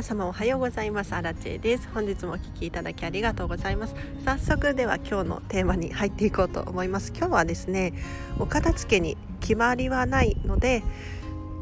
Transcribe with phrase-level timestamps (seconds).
[0.00, 1.14] 皆様おはようございます。
[1.14, 1.86] アラチェです。
[1.92, 3.94] 本日もお聞きいただきありがとうございます。
[4.24, 7.12] 早速では今日のテーマに入っていこうと思います。
[7.14, 7.92] 今日はですね
[8.38, 10.82] お片付けに決まりはないので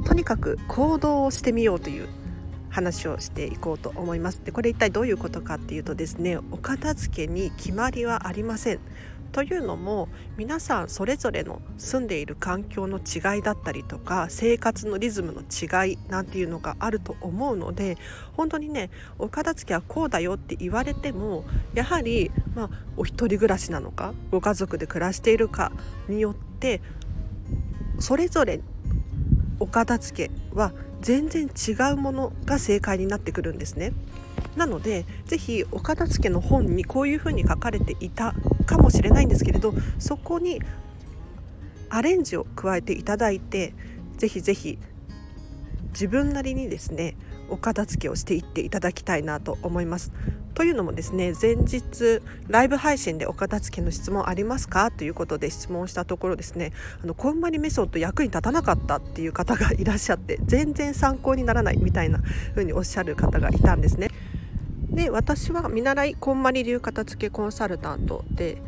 [0.05, 2.09] とにかく行動をしてみようという
[2.71, 4.41] 話をしていこうと思います。
[4.45, 8.79] でこれ一体どういうことかっていうとですねお片付けに決まりはありません。
[9.33, 17.99] というのも皆さんそれぞれの住んでいる環境の違いだったりとか生活のリズムの違いなんていうのがあると思うので
[18.37, 21.45] 本当にねお片付けはこうだよって言われても
[21.75, 25.73] やはり、まあ、お一人暮らしなのかご家族で暮らしているか
[26.09, 26.81] によって
[28.01, 28.61] それぞれ
[29.61, 33.93] お片付けは全然違うものが正解になってくるんですね。
[34.57, 38.35] なので是非お片付けの本にこういうふうに書かれていた
[38.69, 40.61] かもしれないんですけれどそこに
[41.89, 43.73] アレンジを加えていただいて
[44.19, 44.79] 是非是非
[45.93, 47.17] 自分なりにですね
[47.49, 50.13] お片付けをしていっていただきたいなと思います。
[50.55, 54.91] というのもですね前日ライブ配信でお片付けの質問ありますか？
[54.91, 62.21] ということで質問したところですねあのこんまりメソッド役に立たなかったっていう方がいらっしゃって全然参考にならないみたいな
[62.51, 64.11] 風におっしゃる方がいたんですね。
[64.91, 68.61] で私は見習いこんまり流片付けコンサルタントで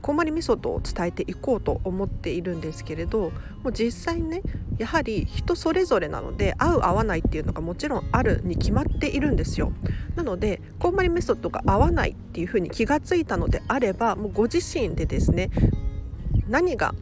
[0.00, 4.42] こんまりメソッドを伝えていこうと思っているんですけれどもう実際ね
[4.78, 9.72] やはり人それぞれなので合う合わないっていうのがもちろんあるに決まっているんですよ。
[10.14, 15.50] なのでこんまりメソッドが合わないっていうふうに気がついたのであればもうご自身でですね
[16.48, 16.94] 何が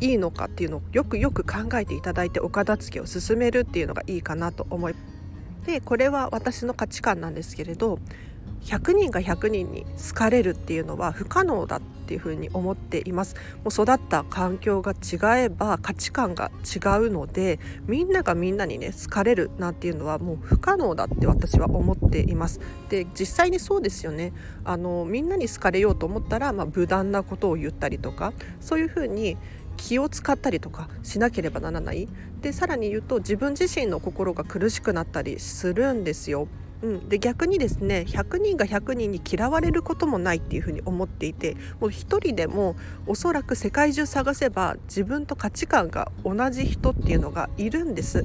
[0.00, 5.17] いいのかっていうのをよくよく考えていただいてお片付けを進めるっていうのがいいかなと思います
[5.68, 7.98] でこれは私の価値観なんですけれど
[8.62, 13.36] 100人が100人に好かれるっていうのは不可能だっていうふうに思っています。
[13.64, 22.60] もう育った環境が違えば価値観が違うのでみんながみんなにね好かれるなんていうのはもう不可能だって私は思っています。
[22.88, 24.32] で実際にそうですよね。
[24.64, 29.36] あのみんなに好かれようと思ったら、まあ、無断なことを言ったりとかそういうふうに
[29.78, 32.06] 気を使ったりとかしなければならない。
[32.42, 36.48] でさらに言うと自分自身の心が苦しくなったりするんですよ。
[36.82, 41.92] うん、で逆にですね100人が100人に嫌われることもないっていうふうに思っていてもう1
[42.24, 42.76] 人でも
[43.08, 48.24] おそらく世界中探せば自分と価値観が同じ人っていうのがいるんです。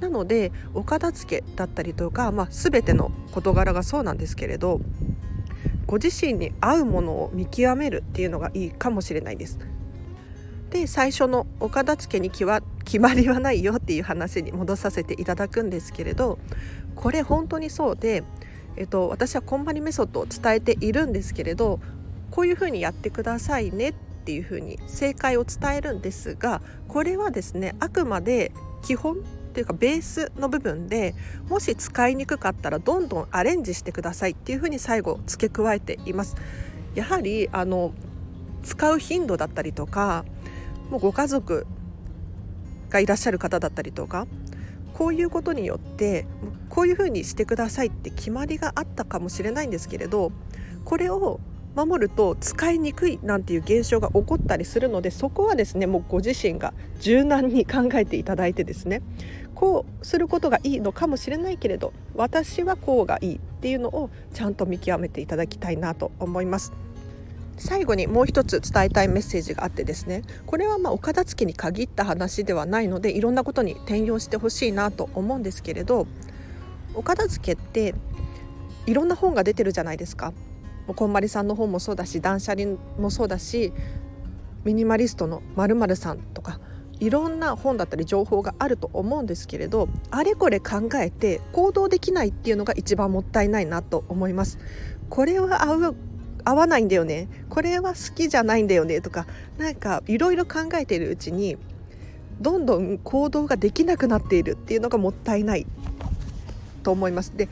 [0.00, 4.80] なのでお片付けだったりとか、まあ、全ての事柄がそうなんですけれど
[5.86, 9.58] ご自身に合うものを見極めるっていうのがいいかもしれないです。
[10.74, 16.40] で最初のお片付けに決まりはないよっていう話に戻させていただくんですけれど
[16.96, 18.24] これ本当にそうで、
[18.76, 21.78] えっと、私はこんまりメソッドを伝えているんですけれど
[22.32, 28.50] こういうふうにやってくださいねっていうふうに正解を伝えるんですがこれはですねあくまで
[28.82, 29.18] 基本っ
[29.54, 31.14] ていうかベースの部分で
[31.48, 36.34] もし使いにくかったらどんどんアレンジしてくださいっていうふうに最後付け加えています。
[36.96, 37.92] やはりあの
[38.64, 40.24] 使う頻度だったりとか
[40.90, 41.66] もうご家族
[42.90, 44.26] がいらっしゃる方だったりとか
[44.92, 46.26] こういうことによって
[46.68, 50.32] こういうふうにしてくださいって決まりがあったかもしれないんですけれど
[50.84, 51.40] これを
[51.74, 59.02] 守ると使いにくいなんていう現象が起こったりするのでそこはですねもうご自身が柔軟に考えていただいてですね
[59.56, 66.72] こうすることがいいのかもしれないけれど私はこうがいいっていうのをちゃんと見極めていただきたいなと思います。
[67.56, 76.06] 最後にもう一つ伝えたいメッセージがあってですねこれはまあお片付けに限った話ではないのでいろんなことに転用してほしいなと思うんですけれど
[76.94, 77.94] お片付けって
[78.86, 80.32] いろんな本が出てるじゃないですか。
[80.86, 83.72] こんまりさんの本もそうだし断捨離もそうだし
[84.64, 86.60] ミニマリストのまるさんとか
[87.00, 94.58] いろんな本だったり情報があると思うんですけれどあれこれ考えて行動できないっていうのが一番もったいないなと思います。
[95.08, 95.96] これは合う
[96.44, 97.28] 合わないんだよね。
[97.48, 99.00] これは好きじゃないんだよね。
[99.00, 99.26] とか
[99.58, 101.56] なんかいろいろ考えているうちに
[102.40, 105.66] どんどん行動ができなくなっているっていうのがもったいない。
[106.84, 107.36] と思います。
[107.36, 107.48] で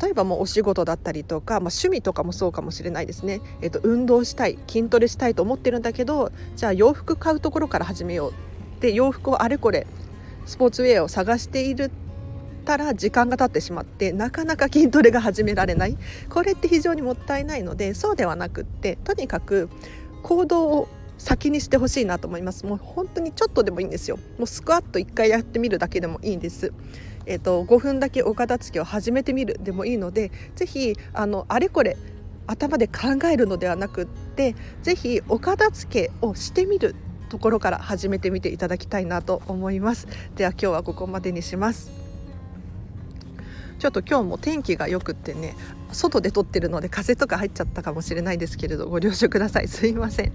[0.00, 8.32] 例えばもうお仕事だったりとか、まあ、趣味とかもそうかもしれないですね、えっと、運動したい筋トレしたいと思ってるんだけどじゃあ洋服買うところから始めよう。
[8.80, 9.86] で洋服をあれこれ
[10.46, 11.90] スポーツウェアを探している
[12.62, 15.96] たら時間が経ってしまってなかなか筋トレが始められない。
[16.28, 19.68] これって非常にもったいないのでそうではなくってとにかく
[20.22, 20.88] 行動を
[21.18, 22.66] 先にしてほしいなと思います。
[22.66, 24.18] もう本当にちょっとでもいいんですよ。
[24.38, 26.72] もうスクワット1回やってみるだけでもいいんです。
[27.26, 31.96] えーと、5分だけお片付けを始めてみるでもいいので是非あのあれこれ
[32.48, 36.96] 頭で考えるのではなくって是非お片付けをしてみる
[37.28, 40.06] ところから始めてみていただきたいなと思います。
[40.34, 42.01] では今日はここまでにします。
[43.82, 45.56] ちょっと今日も天気がよくってね
[45.90, 49.66] 外で撮ってるので風とか入っちゃったかもしれないですけれどご了承ください。
[49.66, 50.32] すいません。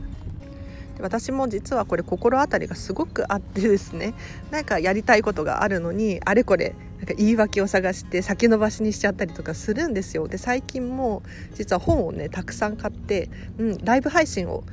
[0.99, 4.15] 私も実はこれ心当たりがすごくあってですね
[4.51, 10.27] なんかやりたいことがあるのにあれこれなんか言い訳を探して先延ばしにしちゃったりとかするんですよ。
[10.27, 11.23] で最近も
[11.53, 13.29] 実は本をねたくさん買って、
[13.59, 14.65] うん、ライブ配信を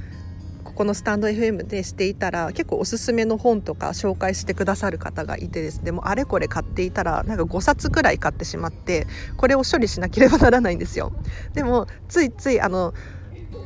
[0.64, 9.06] ここのスタンド FM でしていたら結構おすすめの本とか紹介してくださる方がいてですねもあれこれ買っていたらなんか5冊くらい買ってしまって
[9.36, 11.12] これを処理しなければならないんですよ。
[11.52, 12.94] でもついついあの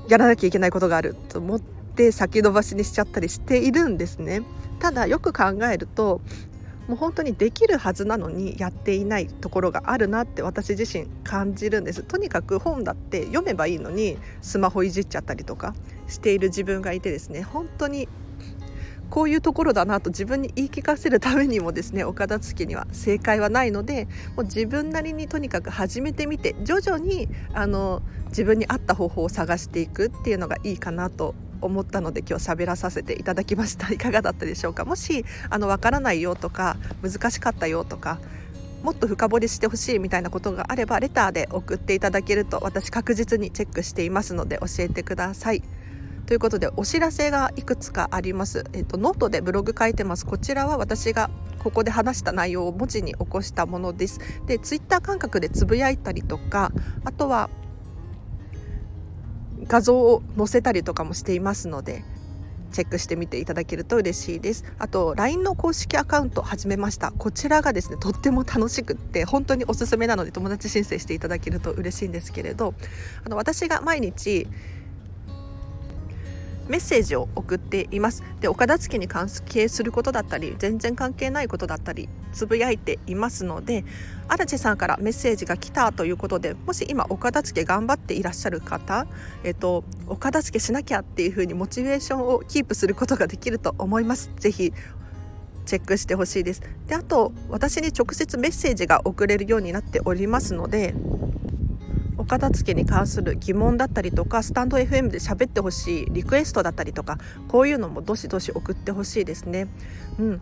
[0.09, 4.43] やらなきゃいけないことがあると思って先延ばしにしちゃったりしているんですね。
[4.81, 6.21] ただよく考えると
[6.88, 12.02] もう本当にできるはずなのにやっていないところがあるなって私自身感じるんです。
[12.02, 15.75] とにかく本だって読めばいいのにスマホいじっちゃったりとか
[16.08, 18.08] している自分がいてですね本当に
[19.11, 24.06] こういうところだなと自分に言い聞かせるためにもですねお片付けには正解はないので
[24.37, 34.85] もう自分なりにとにかく始めてみて徐々にあの自分に合った方法を探していくっていうのがいいかなと思ったので今日喋らさせていただきました いかがだったでしょうか？
[34.85, 38.19] もしあの分からないよとか難しかったよとか
[38.83, 45.63] もっと深掘りしてほしいみたいなことがあればレターで送っていただけると私確実にチェックしていますので教えてください。
[46.27, 48.67] ということでお知らせがいくつかあります。
[48.75, 50.27] えっとノートでブログ書いてます。
[50.27, 54.21] こちらは私がここで話した内容を文字に起こしたものです。
[54.47, 56.71] で、ツイッター感覚でつぶやいたりとか、
[57.05, 57.49] あとは
[59.69, 62.03] 画像を載せたりとかもしていますので
[62.73, 64.65] チェックしてみていただけると嬉しいです。
[64.79, 67.12] あと LINE の公式アカウント始めました。
[67.12, 72.75] こちらがですねとっても楽しくって本当におすすめなので友達申請していただけると嬉しいんですけれど
[73.25, 74.47] あの私が毎日
[76.69, 78.23] メッセージを送っています。
[78.41, 83.85] でお片付けに関係することだったり全然関係ないことだったりつぶやいていますので
[84.29, 89.06] 荒地さんからメッセージが来たということでもし今お片付け頑張っていらっしゃる方、
[89.44, 94.31] えっと、お片付けしなきゃっていうふうにモチベーションをキープすることができると思います。
[94.38, 94.73] ぜひ
[95.64, 96.62] チェックしてほしいです。
[96.87, 100.94] であと私に直接メッセージが送れるようになっておりますので
[102.29, 109.67] 片付けに関する疑問だったりとかスタンド FM で喋ってほしいリクエストだったりとかこういうのもどしどし送ってほしいですね。
[110.21, 110.41] うん、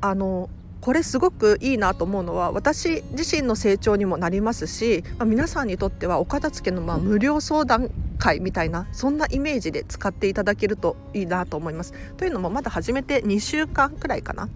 [0.00, 0.48] あの
[0.80, 11.92] これすごくいいなと思うのは私自身の成長にもなりますし、まあ、皆さんにとってはお片付けのまあ無料相談会みたいなそんなイメージで使っていただけるといいなと思います。
[12.16, 14.48] というのもまだ始めて2週間くらいかな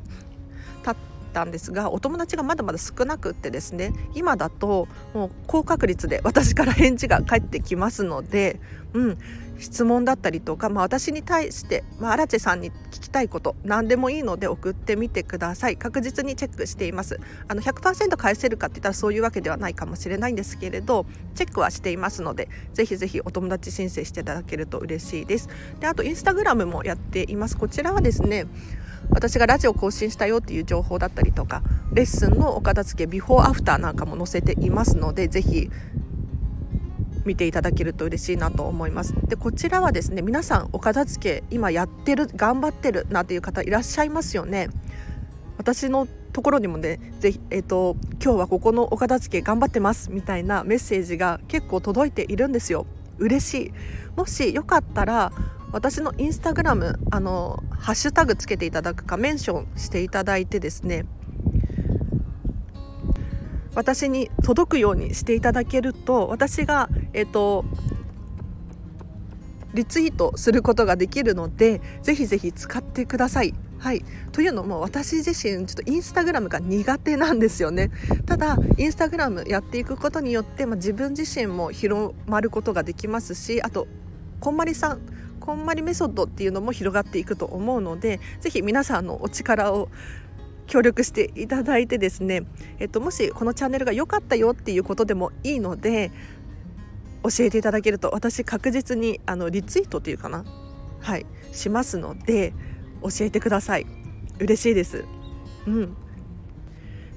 [0.84, 0.96] 経っ
[1.32, 8.60] たんですがお友達がまだまだ少なくってですね今だともう高確率で私から返事が返ってきますので、
[8.92, 9.18] うん、
[9.62, 15.76] 質問だったりとか、まあ、私に対して、まあ、荒地さんに聞きたいこと何でもいいので送ってみてください。
[15.76, 17.20] 確実にチェックしています。
[17.48, 25.48] あの100%返せるかって言ったらそういうわけではないかもしれないんですけれどチェックはしていますのでぜひぜひお友達申請していただけると嬉しいです。
[25.80, 27.56] であとインスタグラムもやっています。
[27.56, 28.46] こちらはですね
[29.10, 31.62] 私がラジオ更新したよっていう情報だったりとか
[31.92, 35.70] レッスンのお片付けビフォーアフターなんかも載せていますのでぜひ
[37.24, 39.14] 見ていただけると嬉しいなと思います。
[39.28, 44.68] でこちらはですね皆さんお片付け今やってる頑張ってるなっていう方いらっしゃいますよね。
[45.58, 52.86] 私のところにもねぜひ、えーと、今日はここのお片付け頑張ってますみたいなメッセージが結構届いているんですよ。
[53.18, 53.72] 嬉しい。
[54.16, 55.32] もしよかったら
[55.72, 61.06] 私のインスタグラムあのハッシュタグつけていただくかメンションしていただいてですね
[63.74, 67.64] 私に届くようにしていただけると私が、えっ、と
[69.72, 73.54] リツイートすることができるのでぜひぜひ使ってください。
[73.78, 77.90] はい、というのも私自身ちょっとインスタグラムが苦手なんですよね
[78.26, 83.88] ただインスタグラムやっていくことによって、まあ、自分自身も広まることができますしあと
[84.38, 85.00] こんまりさん
[85.42, 89.88] こんまりメソッドっていうのも広がっていくと思うのでぜひ皆さんのお力を
[90.68, 92.44] 協力していただいてですね、
[92.78, 96.12] えっと、もしこのチャンネルが良かったよっていうことでもいいので
[97.24, 100.44] 教えていただけると私確実にあのリツイートっていうかな
[101.00, 102.54] はいしますので
[103.02, 103.86] 教えてください。
[104.38, 105.04] 嬉しいです。
[105.66, 105.96] うん。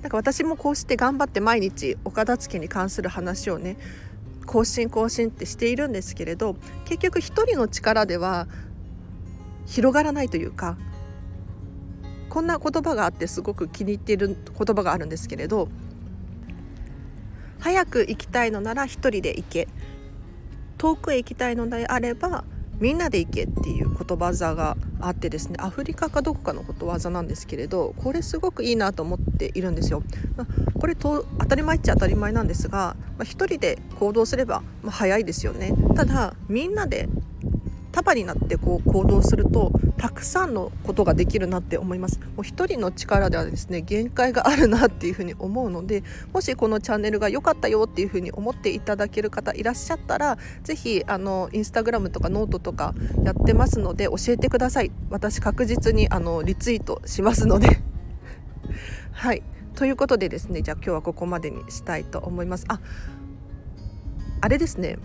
[0.01, 3.77] なんか私もこうして頑張って毎日お片付けに関する話をね
[4.45, 8.47] 更新更新ってしているんですけれど結局一人の力では
[9.65, 10.77] 広がらないというか
[12.29, 15.69] こんな言葉があってすごく気に入っている言葉があるんですけれど
[17.59, 19.67] 早く行きたいのなら一人で行け。
[20.77, 22.43] 遠くへ行きたいのであれば
[22.79, 30.03] みんなで行けっていうことわざがあってですねアフリカかどこかのことわざなんですけれどこれすごくいいなと思っているんですよ。
[30.79, 35.74] これと当たり前っちゃ当たり前なんですが、まあ、人で行動すれば、まあ、早いですよね。
[35.96, 37.08] ただみんなで
[37.91, 42.19] 束になってこう行動するとたくさんのことができるなって思います。
[42.35, 54.91] もう一人の力ではですね限界があるなっていうふうに思うのでもしこのチャンネルが良かったよっていうふうに思っていただける方いらっしゃったら是非あのインスタグラムとかノートとかやってますので教えてください。
[55.09, 57.79] 私確実にあのリツイートしますので。
[59.11, 59.43] はい。
[59.75, 62.65] ということでですねじゃあ今日はここまでにしたいと思います。
[62.67, 62.79] あ
[64.41, 64.97] あれですね。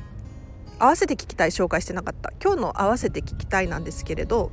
[0.79, 2.33] 合わせて聞きたい紹介してなかった。
[2.43, 4.51] 今日の合わせて聞きたいなんですけれど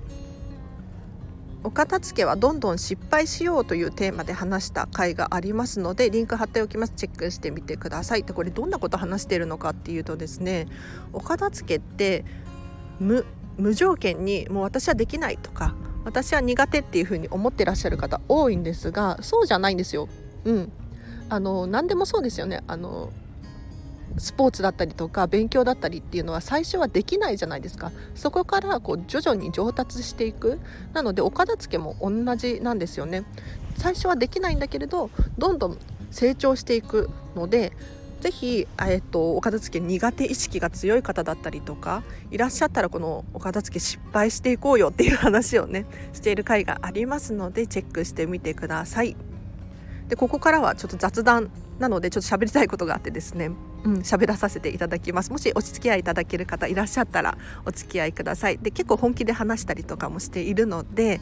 [1.63, 6.93] お片付けはどんどん失敗しようというテーマで話した回がありますのでリンク貼っておきます。
[6.95, 8.23] チェックしてみてください。
[8.23, 10.67] でこれどんなこと話しているのかっていうとですね
[11.13, 12.25] お片付けって
[12.99, 13.25] 無
[13.57, 20.07] 無条件にもう私はできないとか私は苦手っていうふうに思ってらっしゃる方多いんですがそうじゃないんですよ。
[20.45, 20.71] うん、
[21.29, 22.63] あの何でもそうですよね。
[22.67, 23.11] あの
[24.17, 27.91] スポーツだったりとか勉強だったりっていうのは最初はできないじゃないですか。
[28.15, 30.59] そこからこう徐々に上達していく。
[30.93, 33.23] なのでお片付けも同じなんですよね。
[33.77, 35.77] 最初はできないんだけれどどんどん
[36.11, 37.73] 成長していくので
[38.21, 49.15] ぜひ、えっと、お片付け苦手意識が強い方だったりとかいらっしゃったらこのお片付け失敗していこうよっていう話をねしている回がありますのでチェックしてみてください。
[50.07, 53.51] でここからはちょっと雑談なのでちょっと喋りたいことがあってですね
[53.83, 55.31] うん、喋らさせていただきます。
[55.31, 58.57] もしお付き合いいただける方いらっしゃったらお付き合いください。
[58.57, 61.21] で結構本気で話したりとかもしているので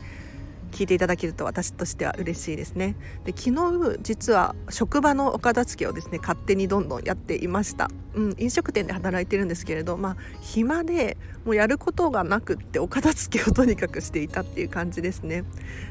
[0.71, 2.95] 聞いていただけると私としては嬉しいですね。
[3.23, 15.43] で昨日実は職場のお片付けをですね勝手にどんどんやっていました、うん、飲食店で働いてるんですけれどまあ暇でもうやることがなくってお片付けをとにかくしていたっていう感じですね。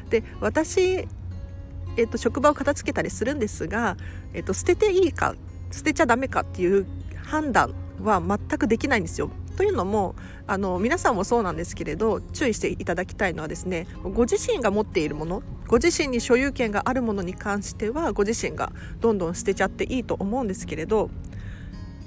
[0.09, 1.07] で私
[1.97, 3.97] えっと、職場を片付けたりするんですが、
[4.33, 5.35] えっと、捨てていいか
[5.71, 6.85] 捨てちゃダメかっていう
[7.25, 9.29] 判断は全くできないんですよ。
[9.55, 10.15] というのも
[10.47, 21.09] あの皆さんもそうなんですけれど注意していただきたいのはですねご自身が持っているものご自身に所有権があるものに関してはご自身がどんどん捨てちゃっていいと思うんですけれど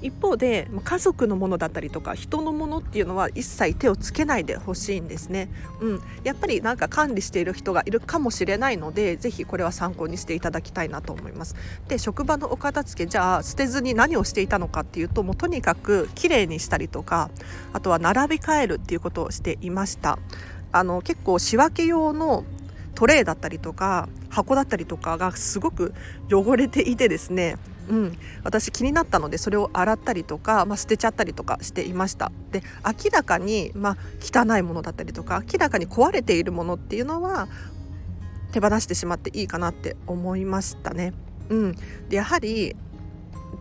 [0.01, 5.49] 一方で家族のものだったりとか人のものっていうのは一切手をつけないでほしいんですね、
[5.81, 11.55] うん、やっぱりなんか管理している人がいるかもしれないのでぜひこれは参考にしていただきたいなと思います。
[11.87, 17.29] で職場のお片付けじゃあ捨てずに何をしていたのかっていうともうとにかくきれいにしたりとか
[17.73, 20.19] あとは並び替えるっていうことをしていました。
[20.71, 22.45] あの結構仕分け用の
[22.95, 25.93] トレイだったりとか箱だったりとかがすごく
[26.31, 27.55] 汚れていてですね
[27.89, 37.47] うん、私気になったのでそれを洗ったりとか、まあ、捨てちゃったりとかしていましたで明らかに、まあ、汚いものだったりとか明らかに壊れているものっていうのは
[38.51, 41.13] 手放してしまっていいかなって思いましたね。
[41.49, 41.75] うん、
[42.09, 42.75] でやはり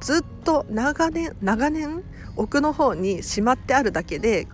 [0.00, 2.02] ずっと長年長年
[2.36, 4.46] 奥の方にしまってあるだけで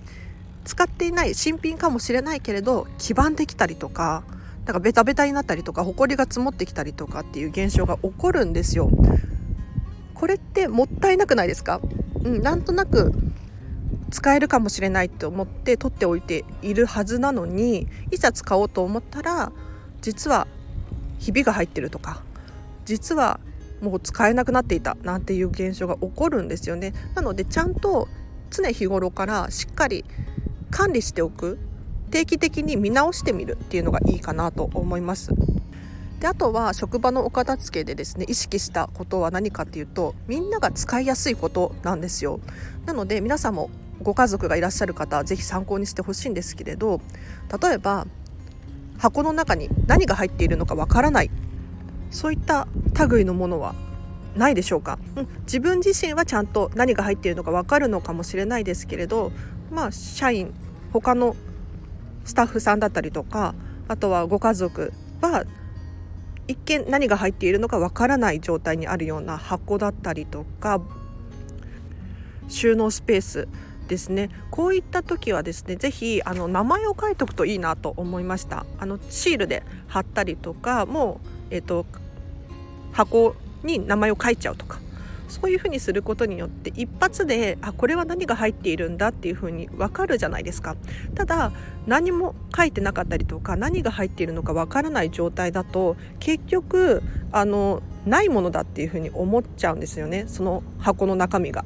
[0.64, 4.25] 使っていない新品かもしれないけれど黄ばんできたりとか
[4.64, 8.90] だかベタベタになったりとか埃が積もってきたりとかっていう現象が起こるんですよ。
[10.25, 11.83] これってもったいなくないですか、
[12.23, 13.12] うん、なんとなく
[14.11, 19.52] 使えるかもしれないって思って取っておいているはずなのにいざ使おうと思ったら
[20.00, 20.47] 実は
[21.19, 22.23] ひびが入ってるとか
[22.87, 23.38] 実は
[23.83, 26.95] もう使えなくなっていたなんていう現象が起こるんですよね。
[27.14, 28.09] なのでちゃんと
[28.50, 30.07] 常日頃からしっかり
[30.71, 31.59] 管理しておく
[32.11, 35.35] 定期的に見直してみるっていうのがいいかなと思います。
[36.25, 42.40] であとは職場のお片付けでですね意識したことは何かっていうとみんなが使いやすいことなんですよ。
[42.87, 43.69] なので皆さんも
[44.02, 47.02] ご家族がいらっしゃる方は是非参考にしてほしいんですけれど
[47.62, 48.07] 例えば
[48.97, 51.31] 箱の中に何が入っているのかわからない。
[52.11, 52.69] そういった
[53.07, 53.75] 類のものは
[54.35, 59.31] ないでしょうか、うん、自分自身はちゃんと何が入っているのか分かるのかもしれないですけれど
[59.71, 60.54] まあ社員
[60.90, 61.37] 他の
[62.25, 63.54] スタッフさんだったりとか
[63.88, 65.45] あとはご家族は
[66.47, 70.81] 一見何が入っているのかわからない状態にあるような箱だったりとか
[72.49, 73.49] 収納スペース
[73.89, 74.31] ですね。
[74.51, 78.67] こういった時はですね是非あの名前を書いておくといいなと思いました。
[78.79, 81.87] あのシールで貼ったりとかもう、えーと
[82.93, 83.35] 箱
[83.65, 84.84] に名前を書いちゃうとか。
[85.35, 90.76] そういうふうにすることによって一発であこれは何が入っているんだっていうふうに分かるじゃないですか
[91.17, 91.53] ただ
[91.88, 101.64] 何も書いてなかったりとか何が入っているのか分からない状態だと結局あのないものだっていうふうに思っちゃうんですよねその箱の中身が。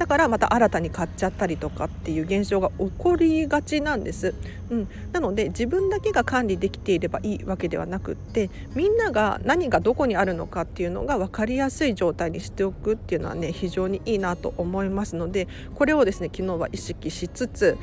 [0.00, 4.34] だからまた新たに買っちゃったりとかっていう現象が起こりがちなんです、
[4.70, 17.76] うん、なので自分だけが管理できていればいいわけではなくってみんなが何がどこにあるのかっていうのが分かりやすい状態にしておくっていうのはね非常にいいなと思いますのでこれをですね昨日は意識しつつ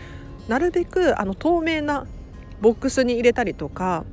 [0.48, 2.08] なるべくあの透明な
[2.62, 4.06] ボックスに入れたりとか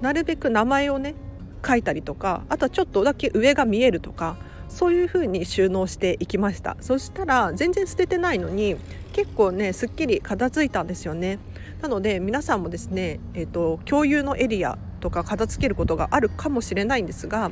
[0.00, 1.14] なるべく名前をね
[1.64, 4.36] 書いたりとかあとはちょっとだけ上が見えるとか
[4.72, 6.76] そういう風に収納していきました。
[6.80, 8.76] そしたら全然捨ててないのに
[9.12, 11.38] 結構ねすっきり片付いたんですよね。
[11.82, 17.50] なので皆さんもですね、えーと、共有のエリアとか片付けることがあるかもしれないんですが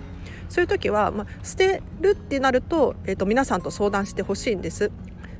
[0.48, 4.90] そういう時は、まあ、捨てるってなると,、えーと皆さんと相談してほしいんです。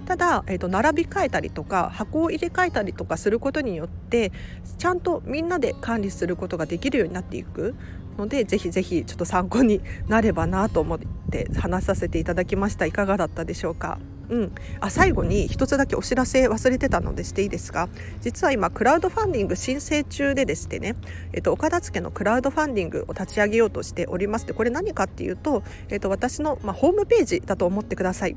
[0.06, 4.32] ただ、えーと、並び替えたりとか箱を入れ替えたりとかすることによって
[4.76, 7.76] ちゃんとみんなで管理することができるようになっていく。
[8.18, 10.98] のでぜひぜひちょっと参考になればなと思っ
[11.30, 12.86] て話させていただきました。
[12.86, 13.98] いかがだったでしょうか？
[14.28, 17.88] うん、あ最後に一つだけお知らせ忘れてたのでしていいですか？
[18.20, 20.94] 実は今クラウドファンディング申請中ででしてね、
[21.32, 24.46] えっと、岡田付のクラウドファンディングを立ち上げようとしております。
[24.46, 28.36] でこれ何かっていうと、えっと、私の、まあ、ホームページだと思ってください。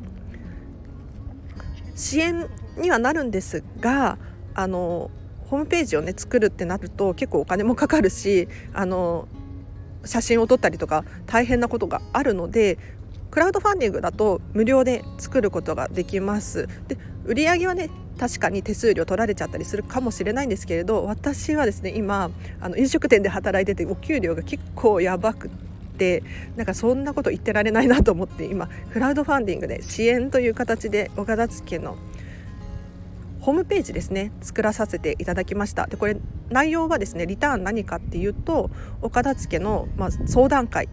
[1.96, 4.18] 支援にはなるんですが
[4.56, 5.12] あの
[5.48, 9.28] ホームページをね作るってなると結構お金もかかるしあの
[10.06, 12.78] 写真を撮ったりとか大変なことがあるので
[13.32, 16.68] クラウドファンディングだと無料で作ることができます。
[16.88, 22.30] で売上はね確かに手数料取られちゃったりするかもしれないんですけれど私はですね今
[22.62, 25.50] あの飲食店で働いててお給料が結構やばく
[25.98, 26.24] て
[26.56, 31.98] なんかそんなこと言ってられないなと思って今クラウドファンディングで支援という形で岡田付の
[33.44, 35.86] ホームページですね作らさせていただきました。
[35.88, 36.16] でこれ
[36.50, 38.72] 内容はですねリターン何かっていうと
[39.02, 40.88] 岡田付の、まあ、相談会。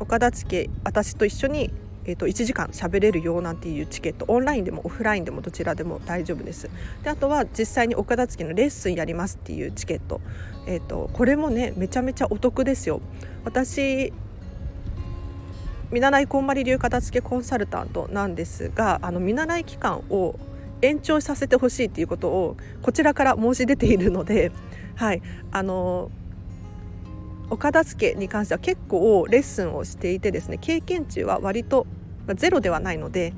[0.00, 1.70] 岡田付私と一緒に
[2.06, 4.24] えー、と1時間喋れるよなんていうチケット。
[4.28, 6.70] オンラインでもオフラインでもどちらでも大丈夫です。
[7.02, 10.22] であとは実際に岡田付のレッスンやりますっていうチケット、
[10.66, 13.02] えーと、これもねめちゃめちゃお得ですよ。
[13.44, 14.14] 私
[15.90, 20.38] 見習いこんまり流片付けコンサルタントなんですがあの見習い期間を
[20.82, 24.52] 延長させてほしいっていうことをこちらから申し出ているので、
[24.96, 26.10] はい、あの
[27.50, 31.86] お片付けに関しては結構レッスンをしていてですね経験値は割と
[32.34, 33.32] ゼロではないので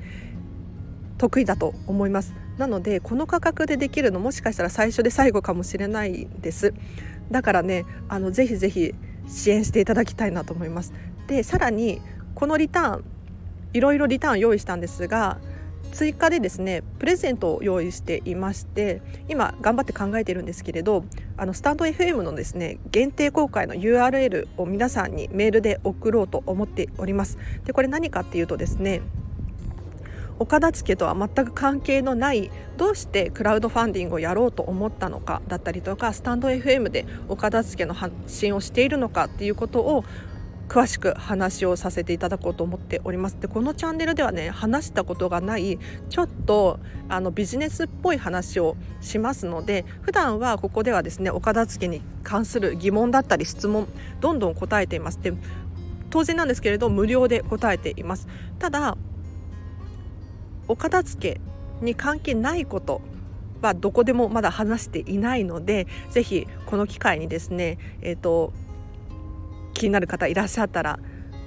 [1.17, 2.33] 得意だと思います。
[2.57, 6.73] なのでこの価格でできるのもしかしたら最初で最後かもしれないです。
[7.31, 8.93] だからねあのぜひぜひ
[9.27, 10.93] 支援していただきたいなと思います。
[11.27, 12.01] でさらに
[12.35, 13.05] このリターン
[13.73, 15.39] いろいろリターン用意したんですが
[16.01, 21.05] 追加でですねプレゼントを用意していまして今頑張って考えてるんですけれど
[21.37, 27.37] あのスタンド FM のですね限定公開の URL を皆さんにメールで送ろうと思っております。
[27.65, 29.03] でこれ何かっていうとですね
[30.39, 40.03] 岡田付とは全く関係のないどうしてクラウドファンディングをやろうと思ったのかだったりとかスタンド FM で岡田付の発信をしているのかっていうことを
[40.71, 43.35] 詳しく話をさせていただこうと思っております。
[43.41, 45.77] でこのチャンネルではね話したことがない
[46.09, 46.79] ちょっと
[47.09, 53.85] あのビジネスっぽい話をしますので普段はここではですねお片付けに関する疑問だったり質問
[54.21, 55.21] どんどん答えています。
[55.21, 55.33] で
[56.09, 58.29] 当然なんですけれど無料で答えています。
[58.57, 58.97] ただ
[60.69, 61.41] お片付け
[61.85, 63.01] に関係ないこと
[63.61, 68.53] はどこでもまだ話していないのでぜひこの機会にですねえっ、ー、と
[69.73, 70.99] 気になる方いらっしゃったら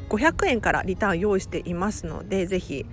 [0.09, 2.87] 500円からリターン用意していますのでぜひ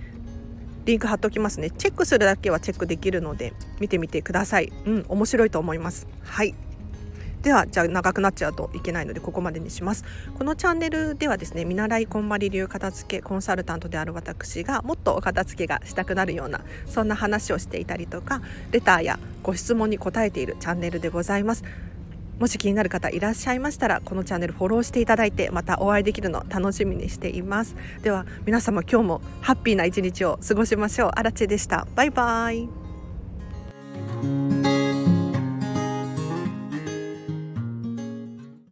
[0.84, 1.70] リンク貼っておきますね。
[1.70, 4.72] チェックするだけはチェックできるので見てみてください。
[4.84, 6.08] うん面白いと思います。
[6.24, 6.54] はい。
[7.42, 10.04] ではじゃあ長くなっちゃうといけないのでここまでにします。
[10.38, 21.64] このチャンネルではですね見習いこんまり流片付けコンサルタントである私がもっとお片付けがしたくなるようなそんな話をしていたりとかレターやご質問に答えているチャンネルでございます。
[22.42, 27.76] もし気になる方いらっしゃいましたらこのチャンネルフォローしていただいてまたお会いできるの楽しみにしています。
[28.02, 31.10] では皆様今日もハッピーな一日を過ごしましょう。
[31.14, 31.86] あらでした。
[31.94, 32.68] バイバー
[34.68, 34.71] イ。